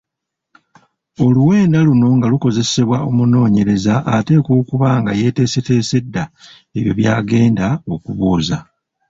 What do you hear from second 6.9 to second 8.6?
by'agenda okubuuza.